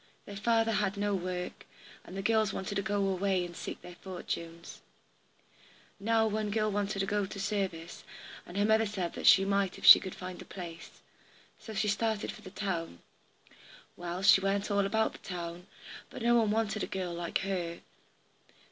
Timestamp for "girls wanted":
2.23-2.73